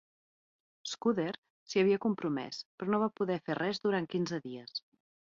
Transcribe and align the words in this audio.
Scudder 0.91 1.33
s'hi 1.73 1.81
havia 1.81 1.99
compromès, 2.05 2.61
però 2.79 2.93
no 2.93 2.99
va 3.03 3.09
poder 3.21 3.37
fer 3.49 3.57
res 3.59 3.81
durant 3.85 4.09
quinze 4.15 4.41
dies. 4.47 4.81